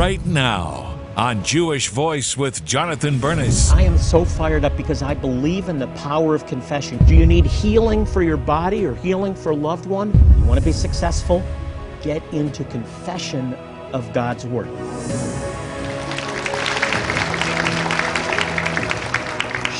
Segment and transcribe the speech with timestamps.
[0.00, 3.70] right now on Jewish Voice with Jonathan Bernis.
[3.70, 6.96] I am so fired up because I believe in the power of confession.
[7.04, 10.10] Do you need healing for your body or healing for a loved one?
[10.38, 11.42] You want to be successful?
[12.00, 13.52] Get into confession
[13.92, 14.68] of God's Word.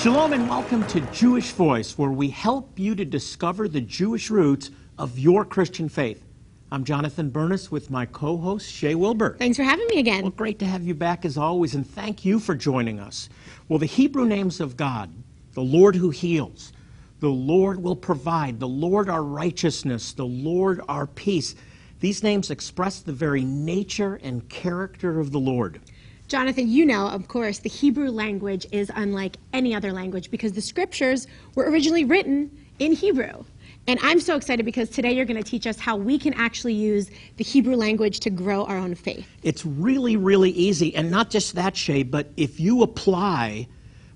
[0.03, 4.71] Shalom and welcome to Jewish Voice, where we help you to discover the Jewish roots
[4.99, 6.23] of your Christian faith.
[6.73, 9.37] I'm Jonathan Bernis with my co host, Shay Wilbur.
[9.39, 10.23] Thanks for having me again.
[10.23, 13.29] Well, great to have you back as always, and thank you for joining us.
[13.69, 15.11] Well, the Hebrew names of God,
[15.55, 16.73] the Lord who heals,
[17.19, 21.57] the Lord will provide, the Lord our righteousness, the Lord our peace,
[21.99, 25.81] these names express the very nature and character of the Lord.
[26.29, 30.63] Jonathan, you know, of course, the Hebrew language is unlike any other language because the
[30.63, 33.45] scriptures were originally written in Hebrew.
[33.87, 36.75] And I'm so excited because today you're going to teach us how we can actually
[36.75, 39.27] use the Hebrew language to grow our own faith.
[39.43, 40.95] It's really, really easy.
[40.95, 43.67] And not just that, Shay, but if you apply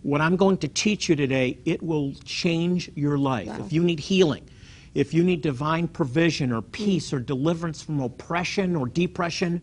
[0.02, 3.48] what I'm going to teach you today, it will change your life.
[3.48, 3.64] Wow.
[3.64, 4.44] If you need healing,
[4.94, 9.62] if you need divine provision or peace or deliverance from oppression or depression,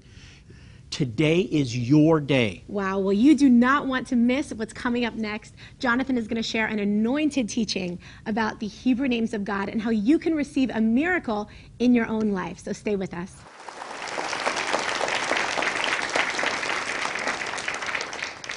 [0.92, 2.66] Today is your day.
[2.67, 3.00] Wow.
[3.00, 5.56] Well, you do not want to miss what's coming up next.
[5.80, 9.81] Jonathan is going to share an anointed teaching about the Hebrew names of God and
[9.81, 12.59] how you can receive a miracle in your own life.
[12.59, 13.38] So stay with us.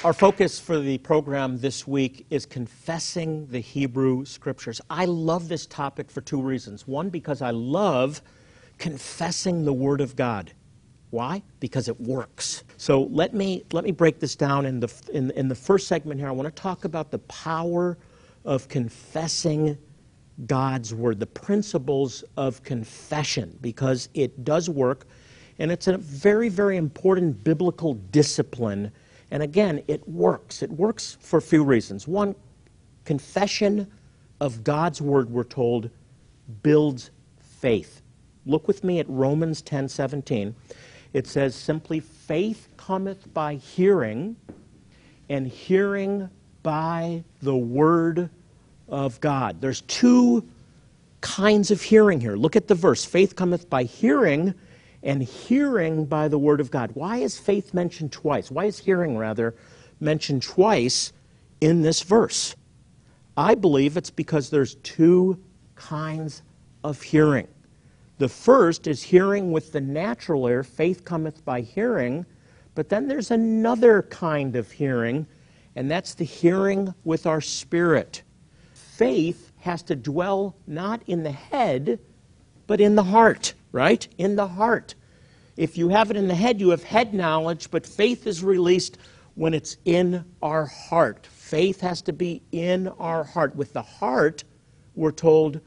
[0.03, 4.81] Our focus for the program this week is confessing the Hebrew scriptures.
[4.89, 6.85] I love this topic for two reasons.
[6.85, 8.21] One, because I love
[8.77, 10.51] confessing the Word of God.
[11.15, 11.41] Why?
[11.61, 12.65] Because it works.
[12.75, 16.19] So let me, let me break this down in the, in, in the first segment
[16.19, 16.27] here.
[16.27, 17.97] I want to talk about the power
[18.43, 19.77] of confessing
[20.45, 25.07] God's Word, the principles of confession, because it does work,
[25.57, 28.91] and it's a very, very important biblical discipline.
[29.31, 30.61] And again, it works.
[30.61, 32.09] It works for a few reasons.
[32.09, 32.35] One,
[33.05, 33.89] confession
[34.41, 35.89] of God's Word, we're told,
[36.61, 38.01] builds faith.
[38.45, 40.53] Look with me at Romans 10 17.
[41.15, 44.35] It says simply, faith cometh by hearing,
[45.29, 46.29] and hearing
[46.61, 48.29] by the word
[48.89, 49.61] of God.
[49.61, 50.45] There's two
[51.21, 52.35] kinds of hearing here.
[52.35, 53.05] Look at the verse.
[53.05, 54.53] Faith cometh by hearing,
[55.03, 56.91] and hearing by the word of God.
[56.95, 58.51] Why is faith mentioned twice?
[58.51, 59.55] Why is hearing, rather,
[60.01, 61.13] mentioned twice
[61.61, 62.57] in this verse?
[63.37, 65.41] I believe it's because there's two
[65.75, 66.41] kinds
[66.83, 67.47] of hearing.
[68.17, 72.25] The first is hearing with the natural ear, faith cometh by hearing,
[72.73, 75.27] but then there's another kind of hearing,
[75.75, 78.23] and that's the hearing with our spirit.
[78.73, 81.99] Faith has to dwell not in the head,
[82.67, 84.07] but in the heart, right?
[84.17, 84.95] In the heart.
[85.57, 88.97] If you have it in the head, you have head knowledge, but faith is released
[89.35, 91.25] when it's in our heart.
[91.27, 93.55] Faith has to be in our heart.
[93.57, 94.45] With the heart,
[94.95, 95.59] we're told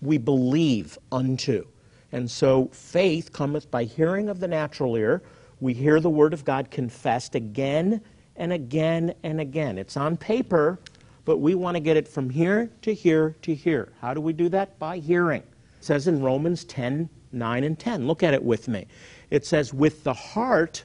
[0.00, 1.66] we believe unto.
[2.14, 5.20] And so faith cometh by hearing of the natural ear.
[5.60, 8.00] We hear the word of God confessed again
[8.36, 9.78] and again and again.
[9.78, 10.78] It's on paper,
[11.24, 13.92] but we want to get it from here to here to here.
[14.00, 14.78] How do we do that?
[14.78, 15.40] By hearing.
[15.40, 18.06] It says in Romans 10 9 and 10.
[18.06, 18.86] Look at it with me.
[19.30, 20.84] It says, With the heart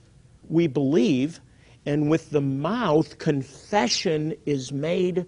[0.49, 1.41] we believe,
[1.85, 5.27] and with the mouth confession is made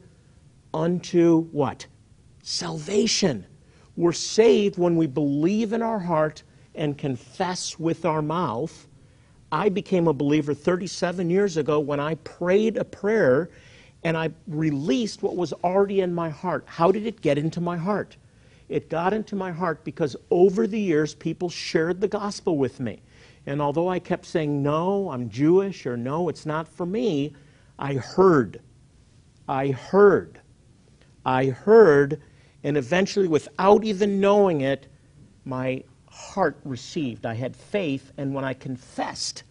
[0.73, 1.85] unto what?
[2.41, 3.45] Salvation.
[3.95, 6.43] We're saved when we believe in our heart
[6.75, 8.87] and confess with our mouth.
[9.51, 13.49] I became a believer 37 years ago when I prayed a prayer
[14.03, 16.63] and I released what was already in my heart.
[16.65, 18.15] How did it get into my heart?
[18.69, 23.01] It got into my heart because over the years people shared the gospel with me.
[23.45, 27.33] And although I kept saying, no, I'm Jewish, or no, it's not for me,
[27.77, 28.61] I heard.
[29.49, 30.39] I heard.
[31.25, 32.21] I heard
[32.63, 34.87] and eventually, without even knowing it,
[35.45, 37.25] my heart received.
[37.25, 39.43] I had faith, and when I confessed,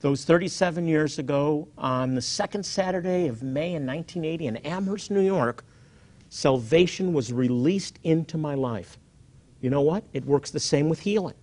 [0.00, 5.20] those 37 years ago, on the second Saturday of May in 1980 in Amherst, New
[5.22, 5.64] York,
[6.28, 8.98] salvation was released into my life.
[9.60, 10.04] You know what?
[10.12, 11.36] It works the same with healing.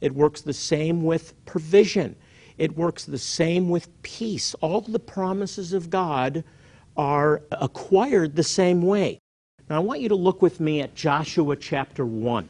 [0.00, 2.16] It works the same with provision.
[2.58, 4.54] It works the same with peace.
[4.54, 6.42] All the promises of God
[6.96, 9.20] are acquired the same way.
[9.68, 12.48] Now, I want you to look with me at Joshua chapter 1.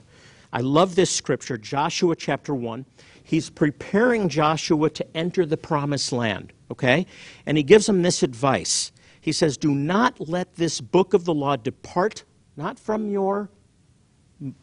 [0.52, 2.84] I love this scripture, Joshua chapter 1.
[3.22, 7.06] He's preparing Joshua to enter the promised land, okay?
[7.46, 8.92] And he gives him this advice.
[9.20, 12.24] He says, Do not let this book of the law depart,
[12.56, 13.48] not from your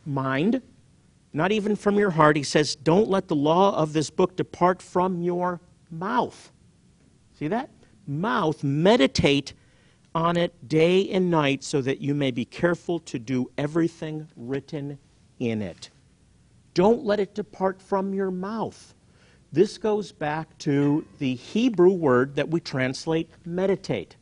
[0.05, 0.61] mind,
[1.33, 2.35] not even from your heart.
[2.35, 6.51] He says, Don't let the law of this book depart from your mouth.
[7.39, 7.69] See that?
[8.07, 9.53] Mouth, meditate
[10.13, 14.97] on it day and night so that you may be careful to do everything written
[15.39, 15.89] in it.
[16.73, 18.93] Don't let it depart from your mouth.
[19.51, 24.15] This goes back to the Hebrew word that we translate meditate.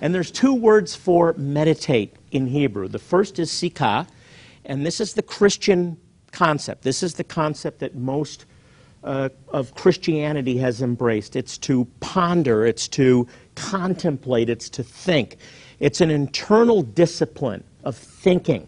[0.00, 2.88] And there's two words for meditate in Hebrew.
[2.88, 4.06] The first is sikah,
[4.64, 5.98] and this is the Christian
[6.32, 6.82] concept.
[6.82, 8.46] This is the concept that most
[9.02, 11.36] uh, of Christianity has embraced.
[11.36, 13.26] It's to ponder, it's to
[13.60, 15.36] contemplate, it's to think.
[15.78, 18.66] It's an internal discipline of thinking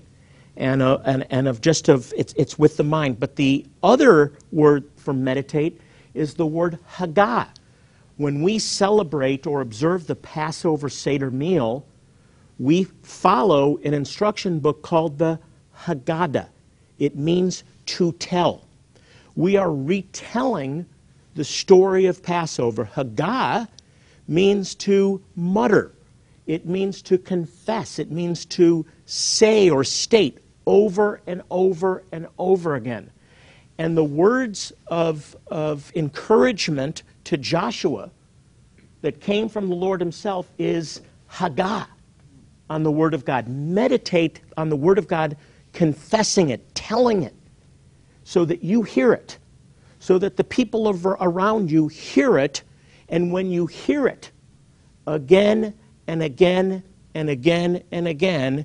[0.57, 3.19] and, uh, and, and of just of, it's, it's with the mind.
[3.19, 5.81] But the other word for meditate
[6.15, 7.49] is the word Haggah.
[8.17, 11.87] When we celebrate or observe the Passover Seder meal,
[12.59, 15.39] we follow an instruction book called the
[15.85, 16.49] Haggadah.
[16.99, 18.67] It means to tell.
[19.35, 20.87] We are retelling
[21.35, 22.91] the story of Passover.
[22.95, 23.67] Haggah
[24.29, 25.93] means to mutter,
[26.47, 32.75] it means to confess, it means to say or state over and over and over
[32.75, 33.11] again.
[33.79, 38.11] And the words of, of encouragement to Joshua
[39.01, 41.87] that came from the Lord Himself is Haggah
[42.71, 43.49] on the Word of God.
[43.49, 45.37] Meditate on the Word of God,
[45.73, 47.35] confessing it, telling it,
[48.25, 49.39] so that you hear it,
[49.99, 52.63] so that the people of, around you hear it,
[53.13, 54.33] and when you hear it
[55.07, 55.75] again
[56.07, 56.83] and again
[57.15, 58.65] and again and again,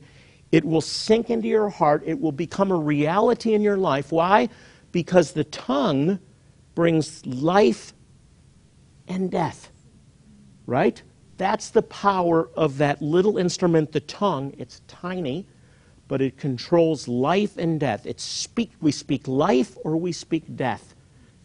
[0.53, 2.01] it will sink into your heart.
[2.05, 4.11] It will become a reality in your life.
[4.11, 4.47] Why?
[4.93, 6.19] Because the tongue
[6.75, 7.93] brings life
[9.09, 9.69] and death.
[10.65, 11.03] Right?
[11.35, 14.53] That's the power of that little instrument, the tongue.
[14.57, 15.45] It's tiny,
[16.07, 18.05] but it controls life and death.
[18.05, 20.95] It's speak, we speak life or we speak death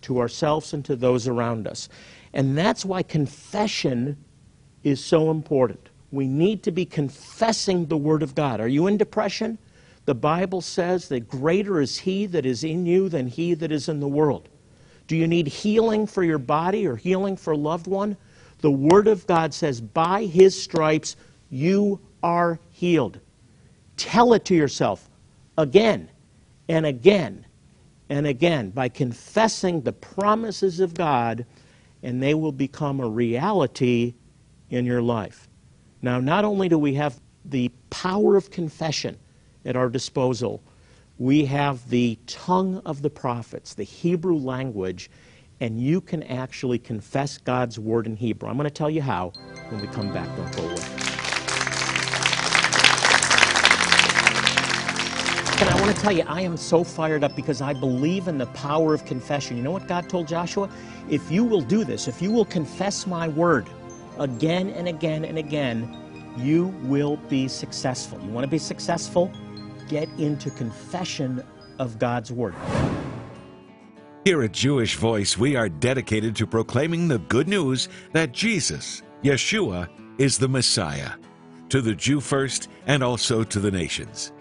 [0.02, 1.88] to ourselves and to those around us.
[2.34, 4.16] And that's why confession
[4.82, 5.88] is so important.
[6.10, 8.60] We need to be confessing the Word of God.
[8.60, 9.58] Are you in depression?
[10.04, 13.88] The Bible says that greater is He that is in you than He that is
[13.88, 14.48] in the world.
[15.06, 18.16] Do you need healing for your body or healing for a loved one?
[18.60, 21.16] The Word of God says, by His stripes
[21.50, 23.20] you are healed.
[23.96, 25.08] Tell it to yourself
[25.58, 26.08] again
[26.68, 27.44] and again
[28.08, 31.44] and again by confessing the promises of God,
[32.02, 34.14] and they will become a reality
[34.70, 35.48] in your life.
[36.00, 39.18] Now, not only do we have the power of confession
[39.64, 40.62] at our disposal,
[41.18, 45.10] we have the tongue of the prophets, the Hebrew language,
[45.60, 48.48] and you can actually confess God's word in Hebrew.
[48.48, 49.32] I'm going to tell you how
[49.68, 50.34] when we come back.
[50.36, 51.11] Don't go away.
[55.68, 58.46] I want to tell you, I am so fired up because I believe in the
[58.46, 59.56] power of confession.
[59.56, 60.68] You know what God told Joshua?
[61.08, 63.68] If you will do this, if you will confess my word,
[64.18, 65.96] again and again and again,
[66.36, 68.20] you will be successful.
[68.22, 69.30] You want to be successful?
[69.88, 71.42] Get into confession
[71.78, 72.54] of God's Word.
[74.24, 79.88] Here at Jewish Voice, we are dedicated to proclaiming the good news that Jesus, Yeshua,
[80.18, 81.12] is the Messiah,
[81.68, 84.32] to the Jew first and also to the nations.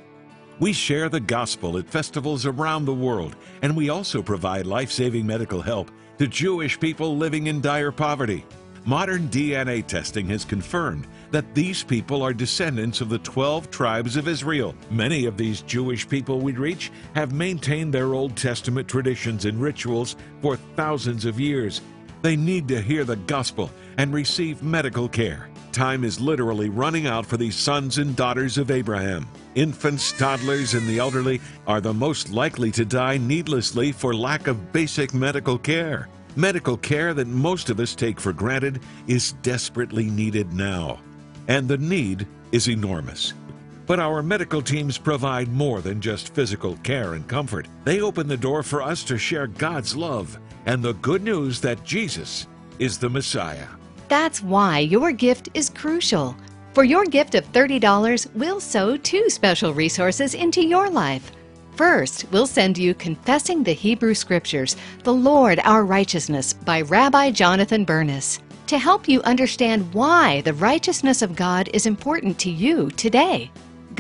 [0.62, 5.26] We share the gospel at festivals around the world, and we also provide life saving
[5.26, 8.46] medical help to Jewish people living in dire poverty.
[8.86, 14.28] Modern DNA testing has confirmed that these people are descendants of the 12 tribes of
[14.28, 14.76] Israel.
[14.92, 20.16] Many of these Jewish people we reach have maintained their Old Testament traditions and rituals
[20.44, 21.82] for thousands of years.
[22.22, 25.50] They need to hear the gospel and receive medical care.
[25.72, 29.28] Time is literally running out for these sons and daughters of Abraham.
[29.56, 34.72] Infants, toddlers, and the elderly are the most likely to die needlessly for lack of
[34.74, 36.10] basic medical care.
[36.36, 41.00] Medical care that most of us take for granted is desperately needed now,
[41.48, 43.34] and the need is enormous.
[43.92, 47.68] But our medical teams provide more than just physical care and comfort.
[47.84, 51.84] They open the door for us to share God's love and the good news that
[51.84, 52.48] Jesus
[52.80, 53.68] is the Messiah.
[54.08, 56.38] That's why your gift is crucial.
[56.74, 61.30] For your gift of $30, we'll sow two special resources into your life.
[61.76, 67.84] First, we'll send you Confessing the Hebrew Scriptures, The Lord Our Righteousness by Rabbi Jonathan
[67.84, 73.52] Bernis to help you understand why the righteousness of God is important to you today.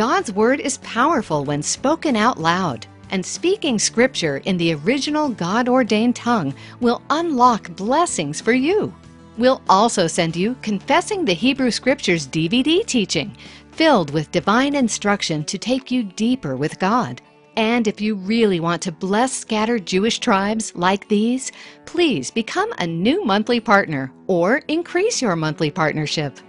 [0.02, 5.70] God's Word is powerful when spoken out loud, and speaking Scripture in the original God
[5.70, 8.92] ordained tongue will unlock blessings for you.
[9.38, 13.38] We'll also send you Confessing the Hebrew Scriptures DVD teaching,
[13.74, 17.22] filled with divine instruction to take you deeper with God.
[17.56, 21.52] And if you really want to bless scattered Jewish tribes like these,
[21.86, 26.40] please become a new monthly partner or increase your monthly partnership.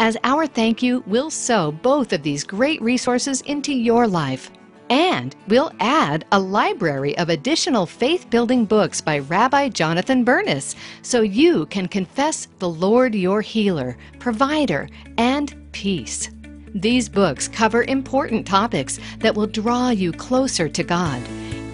[0.00, 4.50] As our thank you, we'll sow both of these great resources into your life.
[4.88, 11.20] And we'll add a library of additional faith building books by Rabbi Jonathan Bernis so
[11.20, 14.88] you can confess the Lord your healer, provider,
[15.18, 16.30] and peace.
[16.74, 21.20] These books cover important topics that will draw you closer to God.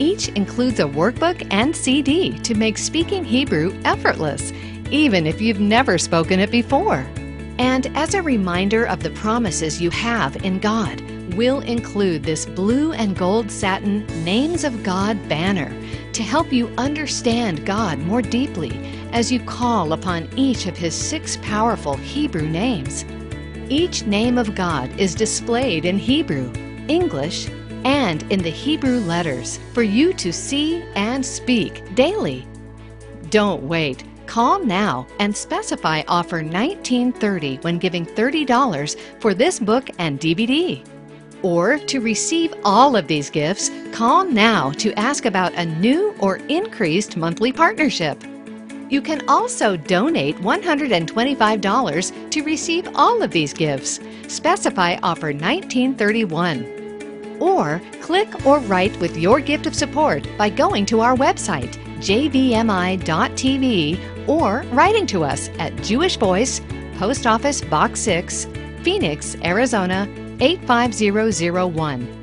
[0.00, 4.52] Each includes a workbook and CD to make speaking Hebrew effortless,
[4.90, 7.06] even if you've never spoken it before.
[7.58, 11.00] And as a reminder of the promises you have in God,
[11.34, 15.72] we'll include this blue and gold satin Names of God banner
[16.12, 18.72] to help you understand God more deeply
[19.12, 23.04] as you call upon each of His six powerful Hebrew names.
[23.68, 26.52] Each name of God is displayed in Hebrew,
[26.88, 27.48] English,
[27.84, 32.46] and in the Hebrew letters for you to see and speak daily.
[33.30, 34.04] Don't wait.
[34.26, 40.84] Call now and specify offer 1930 when giving $30 for this book and DVD.
[41.42, 46.36] Or to receive all of these gifts, call now to ask about a new or
[46.48, 48.20] increased monthly partnership.
[48.88, 54.00] You can also donate $125 to receive all of these gifts.
[54.28, 57.36] Specify offer 1931.
[57.40, 63.98] Or click or write with your gift of support by going to our website, jvmi.tv,
[64.26, 66.60] or writing to us at Jewish Voice,
[66.98, 68.46] Post Office Box 6,
[68.82, 70.08] Phoenix, Arizona
[70.40, 72.16] 85001.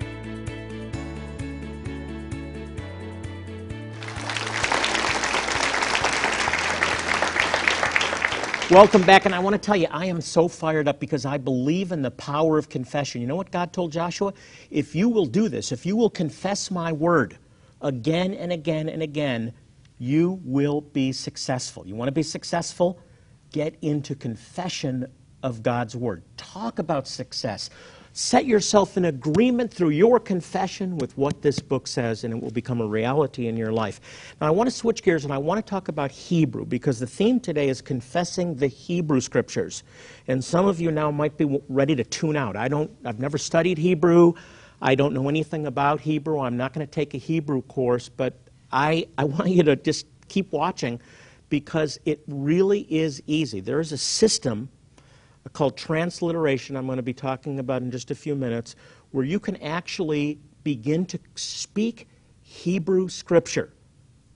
[8.69, 11.37] Welcome back, and I want to tell you, I am so fired up because I
[11.37, 13.21] believe in the power of confession.
[13.21, 14.33] You know what God told Joshua?
[14.71, 17.37] If you will do this, if you will confess my word
[17.81, 19.53] again and again and again,
[19.97, 21.85] you will be successful.
[21.87, 22.99] You want to be successful?
[23.51, 25.07] Get into confession
[25.43, 26.23] of God's word.
[26.37, 27.69] Talk about success.
[28.15, 32.51] Set yourself in agreement through your confession with what this book says, and it will
[32.51, 33.99] become a reality in your life.
[34.39, 37.07] Now, I want to switch gears and I want to talk about Hebrew because the
[37.07, 39.83] theme today is confessing the Hebrew scriptures.
[40.27, 42.55] And some of you now might be ready to tune out.
[42.55, 44.33] I don't, I've never studied Hebrew.
[44.79, 46.39] I don't know anything about Hebrew.
[46.39, 48.37] I'm not going to take a Hebrew course, but
[48.73, 50.99] I, I want you to just keep watching
[51.49, 53.59] because it really is easy.
[53.59, 54.69] There is a system
[55.51, 58.75] called transliteration, I'm going to be talking about in just a few minutes,
[59.11, 62.07] where you can actually begin to speak
[62.41, 63.73] Hebrew scripture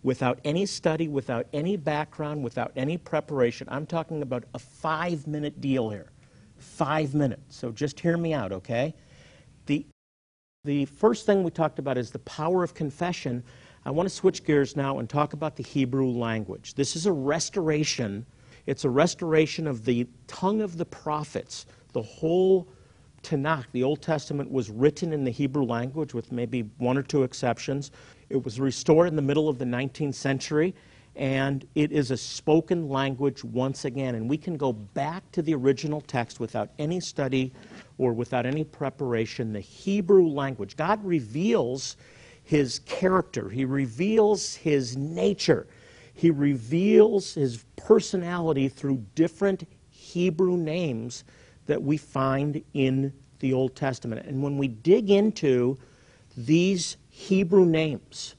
[0.04, 3.68] without any study, without any background, without any preparation.
[3.72, 6.12] I'm talking about a five minute deal here.
[6.58, 7.56] Five minutes.
[7.56, 8.94] So just hear me out, okay?
[9.66, 9.86] The,
[10.66, 13.44] the first thing we talked about is the power of confession.
[13.86, 16.74] I want to switch gears now and talk about the Hebrew language.
[16.74, 18.26] This is a restoration
[18.68, 21.66] it's a restoration of the tongue of the prophets.
[21.94, 22.68] The whole
[23.24, 27.24] Tanakh, the Old Testament, was written in the Hebrew language with maybe one or two
[27.24, 27.92] exceptions.
[28.30, 30.76] It was restored in the middle of the 19th century,
[31.16, 34.16] and it is a spoken language once again.
[34.16, 37.54] And we can go back to the original text without any study
[37.98, 39.54] or without any preparation.
[39.54, 40.76] The Hebrew language.
[40.76, 41.96] God reveals
[42.48, 45.68] his character, he reveals his nature
[46.18, 51.24] he reveals his personality through different Hebrew names
[51.68, 54.26] that we find in the Old Testament.
[54.26, 55.78] And when we dig into
[56.36, 58.34] these Hebrew names,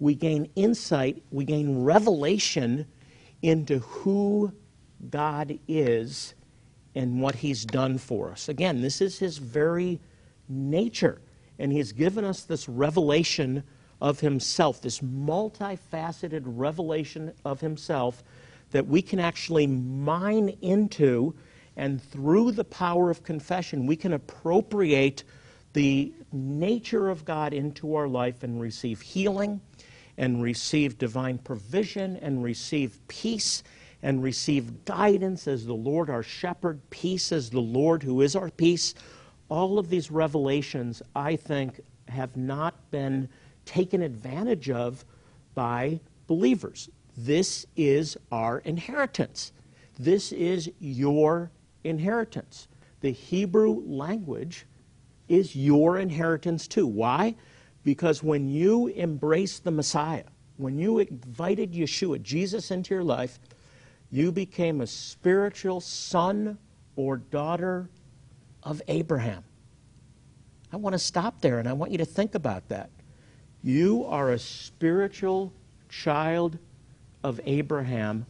[0.00, 2.86] we gain insight, we gain revelation
[3.42, 4.54] into who
[5.10, 6.34] God is
[6.94, 8.48] and what He's done for us.
[8.48, 10.00] Again, this is His very
[10.48, 11.20] nature,
[11.58, 13.64] and He's given us this revelation
[14.00, 18.22] of himself, this multifaceted revelation of himself
[18.70, 21.34] that we can actually mine into,
[21.76, 25.24] and through the power of confession, we can appropriate
[25.72, 29.60] the nature of God into our life and receive healing,
[30.16, 33.62] and receive divine provision, and receive peace,
[34.02, 38.50] and receive guidance as the Lord our shepherd, peace as the Lord who is our
[38.50, 38.94] peace.
[39.48, 43.28] All of these revelations, I think, have not been
[43.64, 45.04] taken advantage of
[45.54, 46.88] by believers.
[47.16, 49.52] This is our inheritance.
[49.98, 51.50] This is your
[51.84, 52.68] inheritance.
[53.00, 54.66] The Hebrew language
[55.28, 56.86] is your inheritance too.
[56.86, 57.34] Why?
[57.84, 60.24] Because when you embraced the Messiah,
[60.56, 63.38] when you invited Yeshua, Jesus, into your life,
[64.10, 66.58] you became a spiritual son
[66.96, 67.88] or daughter
[68.62, 69.44] of Abraham.
[70.72, 72.90] I want to stop there and I want you to think about that.
[73.62, 75.52] You are a spiritual
[75.88, 76.58] child
[77.24, 78.26] of Abraham,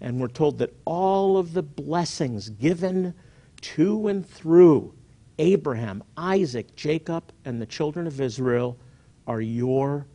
[0.00, 3.14] and we're told that all of the blessings given
[3.60, 4.94] to and through
[5.38, 8.76] Abraham, Isaac, Jacob, and the children of Israel
[9.26, 10.06] are your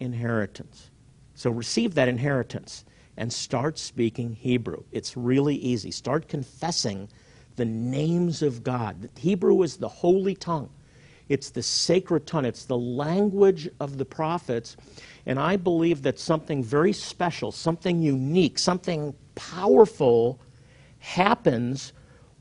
[0.00, 0.90] inheritance.
[1.34, 2.84] So receive that inheritance
[3.16, 4.84] and start speaking Hebrew.
[4.92, 5.90] It's really easy.
[5.90, 7.08] Start confessing
[7.56, 9.08] the names of God.
[9.16, 10.70] Hebrew is the holy tongue.
[11.28, 12.44] It's the sacred tongue.
[12.44, 14.76] It's the language of the prophets.
[15.26, 20.40] And I believe that something very special, something unique, something powerful
[20.98, 21.92] happens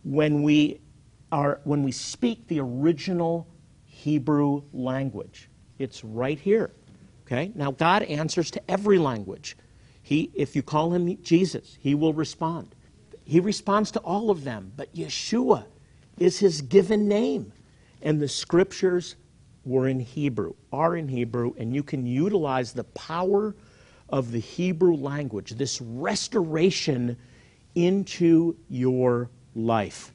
[0.03, 0.81] when we
[1.31, 3.47] are when we speak the original
[3.85, 5.49] Hebrew language.
[5.79, 6.71] It's right here.
[7.25, 7.51] Okay?
[7.55, 9.57] Now God answers to every language.
[10.01, 12.75] He if you call him Jesus, he will respond.
[13.25, 15.65] He responds to all of them, but Yeshua
[16.17, 17.53] is his given name.
[18.01, 19.15] And the scriptures
[19.65, 23.55] were in Hebrew, are in Hebrew, and you can utilize the power
[24.09, 27.17] of the Hebrew language, this restoration
[27.75, 30.13] into your life.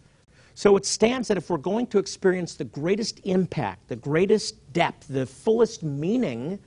[0.55, 5.07] So it stands that if we're going to experience the greatest impact, the greatest depth,
[5.09, 6.59] the fullest meaning,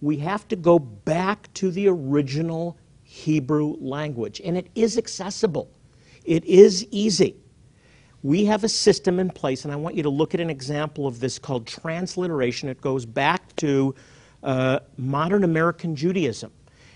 [0.00, 4.40] we have to go back to the original Hebrew language.
[4.44, 5.70] And it is accessible,
[6.24, 7.36] it is easy
[8.24, 11.06] we have a system in place, and I want you to look at an example
[11.06, 12.70] of this called transliteration.
[12.70, 13.94] It goes back to
[14.42, 16.50] uh, modern American Judaism.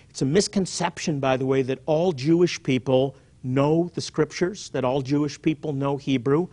[0.09, 5.03] It's a misconception, by the way, that all Jewish people know the scriptures, that all
[5.03, 6.47] Jewish people know Hebrew.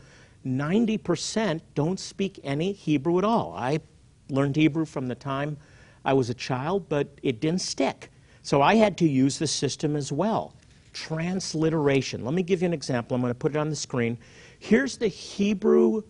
[0.47, 3.55] 90% don't speak any Hebrew at all.
[3.57, 3.81] I
[4.29, 5.57] learned Hebrew from the time
[6.05, 8.11] I was a child, but it didn't stick.
[8.43, 10.55] So I had to use the system as well.
[10.97, 12.25] Transliteration.
[12.25, 13.15] Let me give you an example.
[13.15, 14.17] I'm going to put it on the screen.
[14.59, 16.03] Here's the Hebrew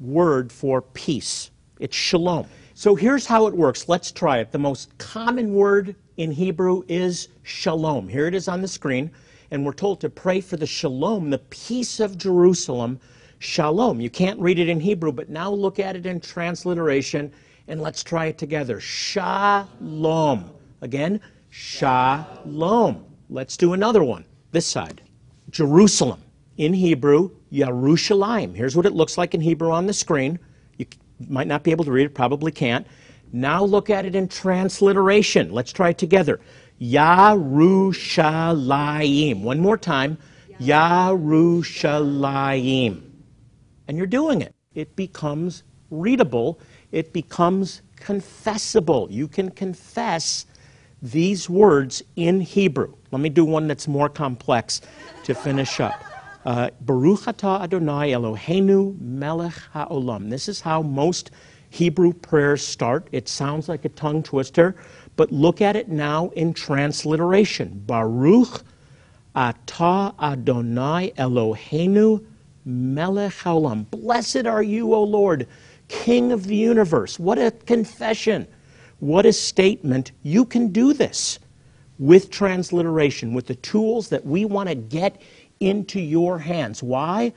[0.00, 2.46] word for peace it's shalom.
[2.74, 3.88] So here's how it works.
[3.88, 4.50] Let's try it.
[4.50, 8.08] The most common word in Hebrew is shalom.
[8.08, 9.10] Here it is on the screen.
[9.50, 13.00] And we're told to pray for the shalom, the peace of Jerusalem.
[13.38, 14.00] Shalom.
[14.00, 17.32] You can't read it in Hebrew, but now look at it in transliteration
[17.68, 18.80] and let's try it together.
[18.80, 20.50] Shalom.
[20.80, 23.11] Again, shalom.
[23.32, 24.26] Let's do another one.
[24.50, 25.00] This side.
[25.48, 26.22] Jerusalem.
[26.58, 28.54] In Hebrew, Yerushalayim.
[28.54, 30.38] Here's what it looks like in Hebrew on the screen.
[30.76, 30.84] You
[31.28, 32.86] might not be able to read it, probably can't.
[33.32, 35.50] Now look at it in transliteration.
[35.50, 36.40] Let's try it together.
[36.78, 39.40] Yerushalayim.
[39.40, 40.18] One more time.
[40.60, 43.02] Yerushalayim.
[43.88, 44.54] And you're doing it.
[44.74, 46.60] It becomes readable.
[46.92, 49.10] It becomes confessable.
[49.10, 50.44] You can confess
[51.02, 52.94] these words in Hebrew.
[53.10, 54.80] Let me do one that's more complex
[55.24, 56.04] to finish up.
[56.44, 60.30] Uh, Baruch atah Adonai Eloheinu melech haolam.
[60.30, 61.30] This is how most
[61.70, 63.08] Hebrew prayers start.
[63.12, 64.76] It sounds like a tongue twister,
[65.16, 67.82] but look at it now in transliteration.
[67.86, 68.62] Baruch
[69.34, 72.24] atah Adonai Eloheinu
[72.64, 73.90] melech haolam.
[73.90, 75.48] Blessed are you, O Lord,
[75.88, 77.18] King of the universe.
[77.18, 78.46] What a confession.
[79.02, 80.12] What a statement.
[80.22, 81.40] You can do this
[81.98, 85.20] with transliteration, with the tools that we want to get
[85.58, 86.84] into your hands.
[86.84, 87.32] Why?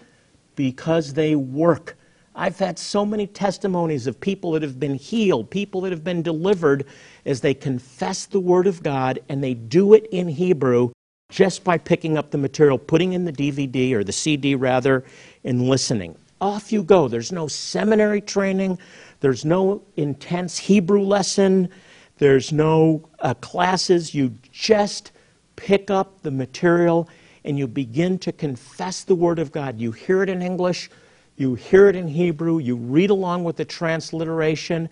[0.55, 1.97] Because they work.
[2.35, 6.21] I've had so many testimonies of people that have been healed, people that have been
[6.21, 6.85] delivered
[7.25, 10.91] as they confess the Word of God and they do it in Hebrew
[11.31, 15.03] just by picking up the material, putting in the DVD or the CD rather,
[15.43, 16.15] and listening.
[16.41, 17.07] Off you go.
[17.07, 18.77] There's no seminary training,
[19.19, 21.69] there's no intense Hebrew lesson,
[22.17, 24.13] there's no uh, classes.
[24.13, 25.11] You just
[25.55, 27.09] pick up the material
[27.43, 29.79] and you begin to confess the Word of God.
[29.79, 30.89] You hear it in English,
[31.37, 34.89] you hear it in Hebrew, you read along with the transliteration,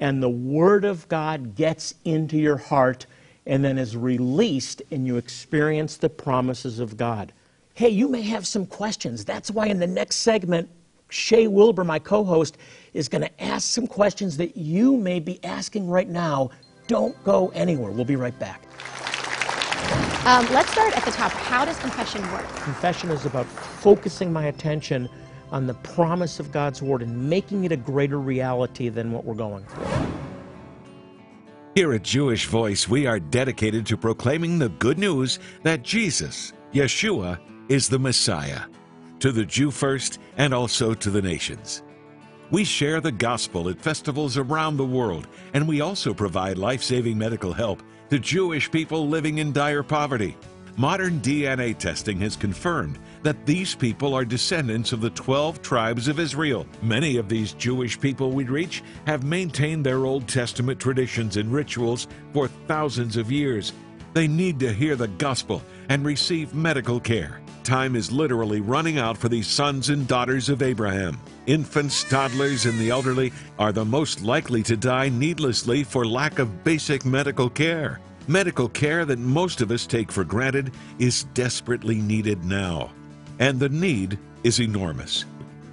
[0.00, 3.06] and the Word of God gets into your heart
[3.46, 7.32] and then is released, and you experience the promises of God.
[7.74, 9.24] Hey, you may have some questions.
[9.24, 10.68] That's why in the next segment,
[11.12, 12.56] Shay Wilbur, my co host,
[12.94, 16.50] is going to ask some questions that you may be asking right now.
[16.86, 17.90] Don't go anywhere.
[17.90, 18.62] We'll be right back.
[20.24, 21.32] Um, let's start at the top.
[21.32, 22.48] How does confession work?
[22.56, 25.08] Confession is about focusing my attention
[25.50, 29.34] on the promise of God's Word and making it a greater reality than what we're
[29.34, 29.86] going through.
[31.74, 37.38] Here at Jewish Voice, we are dedicated to proclaiming the good news that Jesus, Yeshua,
[37.68, 38.62] is the Messiah,
[39.22, 41.84] to the Jew first and also to the nations.
[42.50, 47.18] We share the gospel at festivals around the world, and we also provide life saving
[47.18, 50.36] medical help to Jewish people living in dire poverty.
[50.76, 56.18] Modern DNA testing has confirmed that these people are descendants of the 12 tribes of
[56.18, 56.66] Israel.
[56.82, 62.08] Many of these Jewish people we reach have maintained their Old Testament traditions and rituals
[62.32, 63.72] for thousands of years.
[64.14, 67.40] They need to hear the gospel and receive medical care.
[67.64, 71.18] Time is literally running out for these sons and daughters of Abraham.
[71.46, 76.64] Infants, toddlers, and the elderly are the most likely to die needlessly for lack of
[76.64, 78.00] basic medical care.
[78.26, 82.90] Medical care that most of us take for granted is desperately needed now.
[83.38, 85.24] And the need is enormous.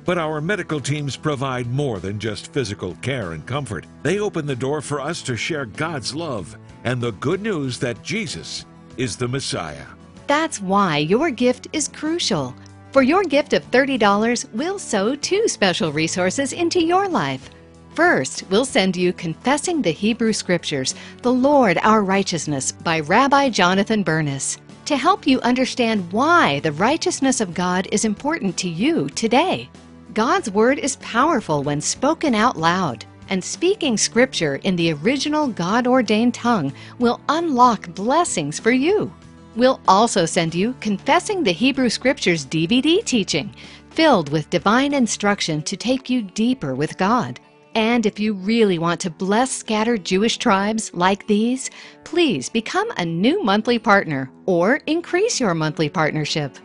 [0.05, 3.85] But our medical teams provide more than just physical care and comfort.
[4.03, 8.03] They open the door for us to share God's love and the good news that
[8.03, 8.65] Jesus
[8.97, 9.85] is the Messiah.
[10.29, 12.53] That's why your gift is crucial.
[12.91, 17.49] For your gift of $30, we'll sow two special resources into your life.
[17.95, 24.03] First, we'll send you Confessing the Hebrew Scriptures, The Lord Our Righteousness by Rabbi Jonathan
[24.03, 29.67] Bernis to help you understand why the righteousness of God is important to you today.
[30.13, 35.87] God's Word is powerful when spoken out loud, and speaking Scripture in the original God
[35.87, 39.11] ordained tongue will unlock blessings for you.
[39.55, 43.53] We'll also send you Confessing the Hebrew Scriptures DVD teaching,
[43.89, 47.39] filled with divine instruction to take you deeper with God.
[47.75, 51.69] And if you really want to bless scattered Jewish tribes like these,
[52.03, 56.57] please become a new monthly partner or increase your monthly partnership.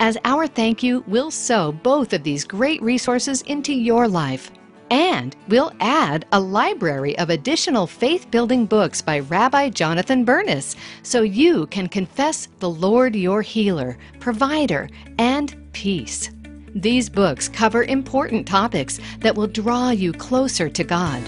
[0.00, 4.50] As our thank you, we'll sow both of these great resources into your life.
[4.90, 10.74] And we'll add a library of additional faith building books by Rabbi Jonathan Bernis
[11.04, 16.30] so you can confess the Lord your healer, provider, and peace.
[16.74, 21.22] These books cover important topics that will draw you closer to God.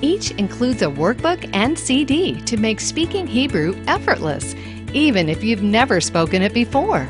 [0.00, 4.54] Each includes a workbook and CD to make speaking Hebrew effortless,
[4.92, 7.08] even if you've never spoken it before.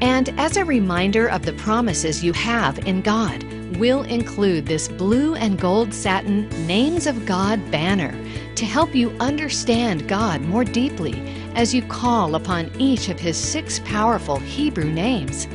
[0.00, 3.44] And as a reminder of the promises you have in God,
[3.76, 8.12] we'll include this blue and gold satin Names of God banner
[8.54, 11.14] to help you understand God more deeply
[11.54, 15.46] as you call upon each of His six powerful Hebrew names.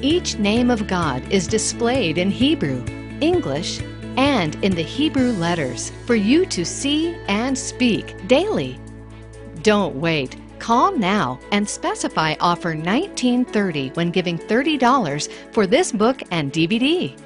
[0.00, 2.84] Each name of God is displayed in Hebrew,
[3.20, 3.80] English,
[4.16, 8.78] and in the Hebrew letters for you to see and speak daily.
[9.62, 10.36] Don't wait.
[10.58, 17.16] Call now and specify offer 1930 when giving $30 for this book and DVD.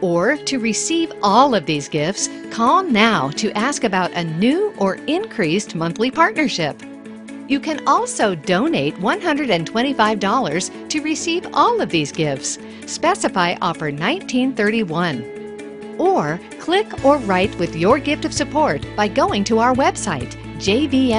[0.00, 4.96] Or to receive all of these gifts, call now to ask about a new or
[5.06, 6.80] increased monthly partnership.
[7.46, 12.58] You can also donate $125 to receive all of these gifts.
[12.86, 15.96] Specify offer 1931.
[15.98, 21.16] Or click or write with your gift of support by going to our website, jvmi.tv,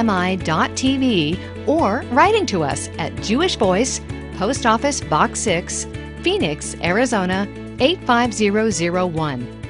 [1.67, 4.01] or writing to us at Jewish Voice,
[4.38, 5.85] Post Office Box 6,
[6.21, 7.47] Phoenix, Arizona
[7.79, 9.65] 85001.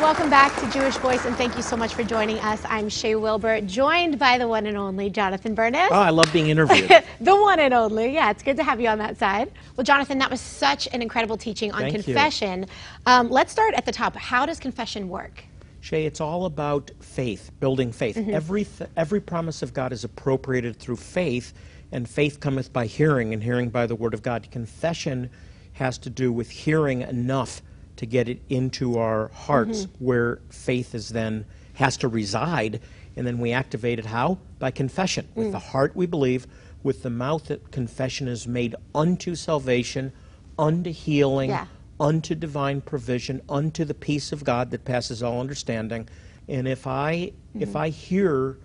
[0.00, 2.62] Welcome back to Jewish Voice, and thank you so much for joining us.
[2.68, 5.88] I'm Shay Wilbur, joined by the one and only Jonathan Bernis.
[5.90, 6.88] Oh, I love being interviewed.
[7.20, 8.12] the one and only.
[8.12, 9.50] Yeah, it's good to have you on that side.
[9.76, 12.02] Well, Jonathan, that was such an incredible teaching on Thank you.
[12.04, 12.66] confession.
[13.06, 14.14] Um, let's start at the top.
[14.14, 15.44] How does confession work?
[15.86, 18.16] Shay, it's all about faith, building faith.
[18.16, 18.34] Mm-hmm.
[18.34, 21.54] Every, th- every promise of God is appropriated through faith,
[21.92, 24.50] and faith cometh by hearing, and hearing by the word of God.
[24.50, 25.30] Confession
[25.74, 27.62] has to do with hearing enough
[27.98, 30.04] to get it into our hearts, mm-hmm.
[30.04, 32.80] where faith is then has to reside,
[33.14, 34.38] and then we activate it how?
[34.58, 35.28] By confession.
[35.36, 35.52] With mm.
[35.52, 36.48] the heart we believe,
[36.82, 40.12] with the mouth that confession is made unto salvation,
[40.58, 41.66] unto healing, Yeah.
[41.98, 46.08] Unto divine provision, unto the peace of God that passes all understanding.
[46.48, 47.76] And if I if hmm.
[47.76, 48.58] I hear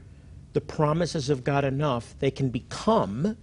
[0.54, 3.38] the promises of God enough, they can become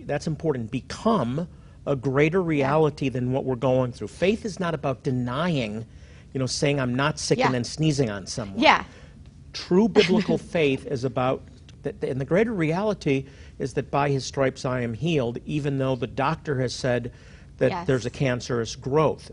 [0.00, 1.48] that's important, become
[1.86, 4.08] a greater reality than what we're going through.
[4.08, 5.84] Faith is not about denying,
[6.32, 7.46] you know, saying I'm not sick Yeah.
[7.46, 8.58] and then sneezing on someone.
[8.58, 8.84] Yeah.
[9.52, 11.42] True biblical faith is about,
[11.82, 13.26] that, and the greater reality
[13.58, 17.12] is that by his stripes I am healed, even though the doctor has said
[17.58, 17.86] that Yes.
[17.86, 19.30] there's a cancerous growth.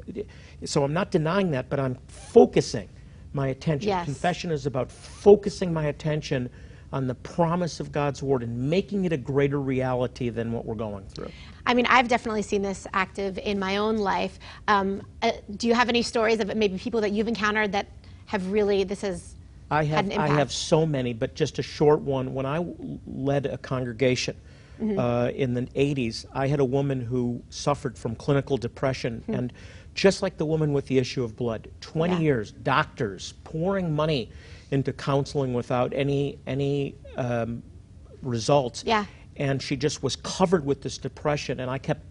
[0.66, 2.90] So I'm not denying that, but I'm focusing
[3.34, 3.90] my attention.
[3.90, 4.06] Yes.
[4.06, 6.50] Confession is about focusing my attention
[6.94, 10.76] on the promise of God's word and making it a greater reality than what we're
[10.76, 11.32] going through.
[11.66, 14.38] I mean, I've definitely seen this active in my own life.
[14.68, 17.88] Um, uh, do you have any stories of maybe people that you've encountered that
[18.28, 19.36] have really, this has
[19.72, 22.36] I have, I have so many, but just a short one.
[22.36, 22.64] When I
[23.08, 24.36] led a congregation
[24.82, 24.98] Mm-hmm.
[25.00, 29.24] uh, in the 80s, I had a woman who suffered from clinical depression.
[29.28, 29.54] And
[29.94, 32.20] just like the woman with the issue of blood, 20 Hmm.
[32.20, 32.24] Yeah.
[32.26, 34.32] years, doctors pouring money
[34.72, 37.62] into counseling without any any um,
[38.22, 38.84] results.
[38.86, 39.06] Yeah.
[39.38, 42.02] And she just was covered with this depression, and I kept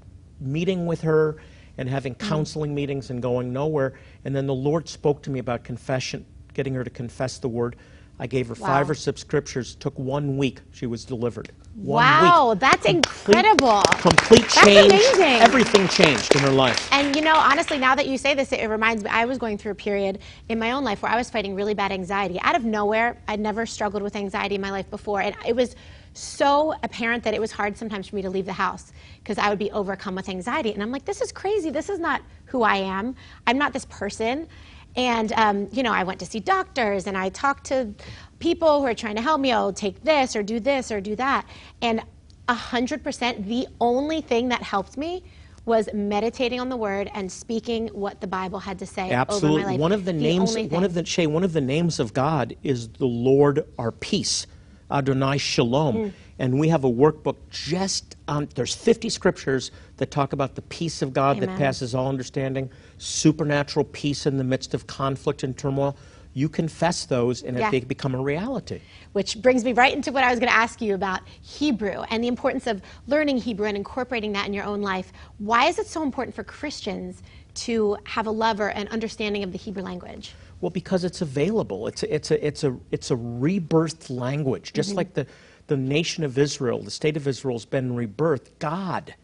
[0.40, 1.36] meeting with her
[1.78, 2.28] and having Mm.
[2.28, 3.94] counseling meetings and going nowhere.
[4.24, 7.76] And then the Lord spoke to me about confession, getting her to confess the word.
[8.18, 9.74] I gave her five or six scriptures.
[9.76, 10.60] Took one week.
[10.72, 11.50] She was delivered.
[11.74, 12.60] One Wow, week.
[12.60, 13.82] that's Complete- incredible.
[14.00, 14.92] Complete That's change.
[14.92, 15.40] amazing.
[15.40, 16.88] Everything changed in her life.
[16.92, 19.10] And you know, honestly, now that you say this, it, it reminds me.
[19.10, 20.18] I was going through a period
[20.50, 22.38] in my own life where I was fighting really bad anxiety.
[22.42, 25.74] Out of nowhere, I'd never struggled with anxiety in my life before, and it was
[26.14, 29.48] so apparent that it was hard sometimes for me to leave the house because I
[29.48, 30.74] would be overcome with anxiety.
[30.74, 31.70] And I'm like, this is crazy.
[31.70, 33.14] This is not who I am.
[33.46, 34.46] I'm not this person.
[34.94, 37.94] And um, you know, I went to see doctors and I talked to
[38.42, 39.54] people who are trying to help me.
[39.54, 41.46] Oh, take this or do this or do that.
[41.80, 42.02] And
[42.48, 45.22] hundred percent, the only thing that helped me
[45.64, 49.20] was meditating on the word and speaking what the Bible had to say over my
[49.20, 49.64] Absolutely.
[49.64, 49.80] life.
[49.80, 52.88] One of the, names, one of the Shay, one of the names of God is
[52.88, 54.46] the Lord our peace,
[54.90, 55.96] Adonai Shalom.
[55.96, 56.12] Mm.
[56.40, 58.48] And we have a workbook just on.
[58.56, 63.84] There's 50 scriptures that talk about the peace of God that passes all understanding, supernatural
[63.84, 65.96] peace in the midst of conflict and turmoil.
[66.34, 67.70] You confess those, and Yeah.
[67.70, 68.80] they become a reality.
[69.12, 72.24] which brings me right into what I was going to ask you about Hebrew and
[72.24, 75.12] the importance of learning Hebrew and incorporating that in your own life.
[75.38, 77.22] Why is it so important for Christians
[77.56, 80.32] to have a love or an understanding of the Hebrew language?
[80.62, 81.86] Well, because it's available.
[81.88, 84.72] It's a, it's a, it's a, it's a rebirthed language.
[84.72, 84.96] Just mm-hmm.
[84.98, 85.26] like the,
[85.66, 88.48] the nation of Israel, the state of Israel has been rebirthed.
[88.58, 89.14] God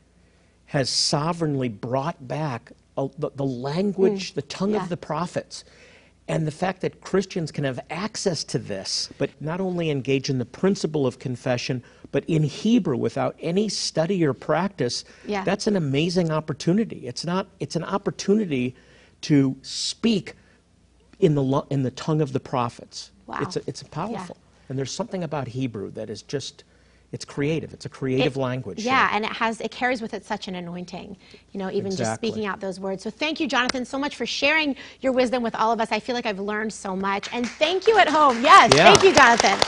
[0.67, 4.35] has sovereignly brought back a, the, the language, mm.
[4.35, 4.83] the tongue Yeah.
[4.83, 5.65] of the prophets.
[6.29, 10.39] And the fact that Christians can have access to this, but not only engage in
[10.39, 15.43] the principle of confession, but in Hebrew without any study or practice, Yeah.
[15.43, 17.07] that's an amazing opportunity.
[17.07, 18.75] It's not it's an opportunity
[19.23, 20.35] to speak
[21.19, 23.11] in the in the tongue of the prophets.
[23.27, 23.39] Wow.
[23.41, 24.37] It's a, it's powerful.
[24.69, 26.65] And there's something about Hebrew that is just
[27.13, 27.73] it's creative.
[27.73, 28.85] It's a creative It- language.
[28.85, 31.17] Yeah, so- and it has it carries with it such an anointing.
[31.53, 33.03] You know, even just speaking out those words.
[33.03, 35.89] So thank you, Jonathan, so much for sharing your wisdom with all of us.
[35.91, 37.29] I feel like I've learned so much.
[37.33, 38.43] And thank you at home.
[38.43, 38.93] Yes, Yeah.
[38.93, 39.59] thank you, Jonathan.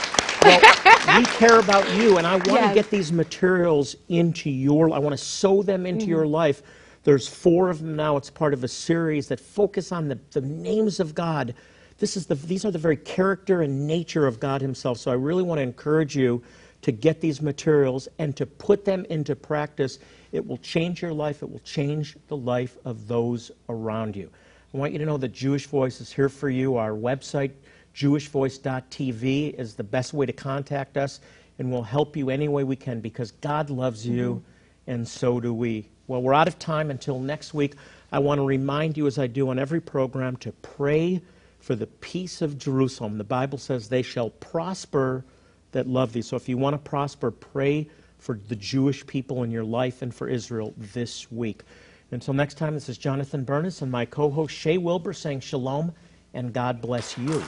[0.43, 0.59] well,
[1.19, 2.69] we care about you, and I want Yes.
[2.69, 4.91] to get these materials into your.
[4.93, 6.31] I want to sow them into your Mm-hmm.
[6.33, 6.61] life.
[7.03, 8.17] There's four of them now.
[8.17, 11.55] It's part of a series that focus on the, the names of God.
[11.97, 14.99] This is the, these are the very character and nature of God Himself.
[14.99, 16.43] So I really want to encourage you
[16.81, 19.99] to get these materials and to put them into practice.
[20.31, 21.43] It will change your life.
[21.43, 24.29] It will change the life of those around you.
[24.73, 26.77] I want you to know that Jewish Voice is here for you.
[26.77, 27.51] Our website,
[27.93, 31.19] jewishvoice.tv, is the best way to contact us,
[31.59, 34.91] and we'll help you any way we can because God loves you, mm-hmm.
[34.91, 35.89] and so do we.
[36.07, 37.75] Well, we're out of time until next week.
[38.13, 41.21] I want to remind you, as I do on every program, to pray
[41.59, 43.17] for the peace of Jerusalem.
[43.17, 45.23] The Bible says, They shall prosper
[45.71, 46.21] that love thee.
[46.21, 50.13] So if you want to prosper, pray for the Jewish people in your life and
[50.13, 51.63] for Israel this week.
[52.11, 55.93] Until next time, this is Jonathan Bernis and my co host Shay Wilbur saying shalom
[56.33, 57.43] and God bless you.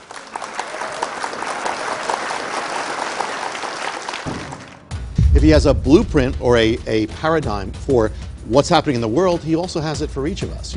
[5.34, 8.10] If he has a blueprint or a, a paradigm for
[8.46, 10.76] what's happening in the world, he also has it for each of us.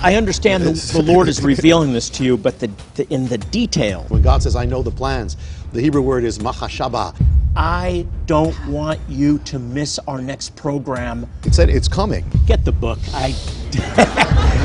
[0.00, 3.38] I understand the, the Lord is revealing this to you, but the, the, in the
[3.38, 5.36] detail, When God says, I know the plans,
[5.72, 7.14] the Hebrew word is machashaba.
[7.56, 11.28] I don't want you to miss our next program.
[11.44, 12.24] It said it's coming.
[12.46, 12.98] Get the book.
[13.12, 14.64] I.